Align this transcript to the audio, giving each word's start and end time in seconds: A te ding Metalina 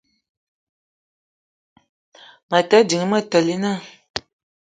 A 2.57 2.59
te 2.69 2.77
ding 2.89 3.03
Metalina 3.11 3.71